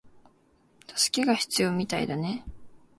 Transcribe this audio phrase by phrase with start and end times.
[0.95, 2.43] 助けが必要みたいだね